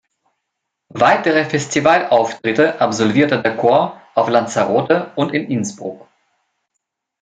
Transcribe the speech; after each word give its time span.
Weitere 0.89 1.45
Festivalauftritte 1.45 2.81
absolvierte 2.81 3.39
der 3.39 3.55
Chor 3.55 4.01
auf 4.15 4.29
Lanzarote 4.29 5.11
und 5.15 5.31
in 5.31 5.47
Innsbruck. 5.51 6.07